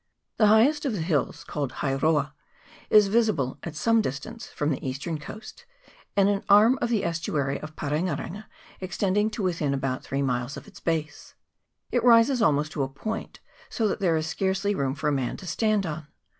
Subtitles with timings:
[0.37, 2.33] The highest of the hills, called Hairoa,
[2.89, 5.65] is visible at some distance from the eastern coast,
[6.17, 8.45] and an arm of the estuary of Pa renga renga,
[8.79, 11.35] extending to within about three miles of its base.
[11.91, 15.37] It rises almost to a point, so that there is scarcely room for a man
[15.37, 16.07] to stand on.